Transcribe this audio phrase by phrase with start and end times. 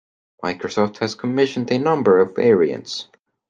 [0.43, 3.07] Microsoft has commissioned a number of variants.